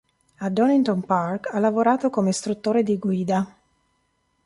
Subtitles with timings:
[0.39, 3.55] A Donington Park ha lavorato come istruttore di guida.